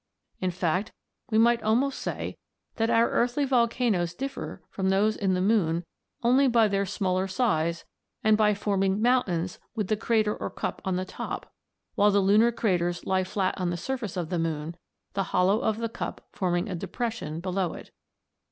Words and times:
In 0.39 0.49
fact, 0.49 0.91
we 1.29 1.37
might 1.37 1.61
almost 1.61 1.99
say 1.99 2.39
that 2.77 2.89
our 2.89 3.11
earthly 3.11 3.45
volcanoes 3.45 4.15
differ 4.15 4.63
from 4.67 4.89
those 4.89 5.15
in 5.15 5.35
the 5.35 5.41
moon 5.41 5.85
only 6.23 6.47
by 6.47 6.67
their 6.67 6.87
smaller 6.87 7.27
size 7.27 7.85
and 8.23 8.35
by 8.35 8.55
forming 8.55 8.99
mountains 8.99 9.59
with 9.75 9.89
the 9.89 9.95
crater 9.95 10.35
or 10.35 10.49
cup 10.49 10.81
on 10.83 10.95
the 10.95 11.05
top; 11.05 11.53
while 11.93 12.09
the 12.09 12.19
lunar 12.19 12.51
craters 12.51 13.05
lie 13.05 13.23
flat 13.23 13.53
on 13.59 13.69
the 13.69 13.77
surface 13.77 14.17
of 14.17 14.29
the 14.31 14.39
moon, 14.39 14.75
the 15.13 15.25
hollow 15.37 15.59
of 15.59 15.77
the 15.77 15.87
cup 15.87 16.25
forming 16.31 16.67
a 16.67 16.73
depression 16.73 17.39
below 17.39 17.73
it. 17.73 17.91